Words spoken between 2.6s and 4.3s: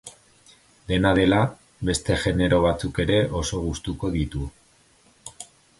batzuk ere oso gustuko